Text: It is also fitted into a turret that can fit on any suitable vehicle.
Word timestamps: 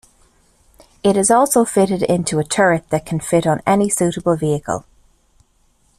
It 1.03 1.15
is 1.15 1.29
also 1.29 1.63
fitted 1.63 2.01
into 2.01 2.39
a 2.39 2.43
turret 2.43 2.89
that 2.89 3.05
can 3.05 3.19
fit 3.19 3.45
on 3.45 3.61
any 3.67 3.87
suitable 3.87 4.35
vehicle. 4.35 4.83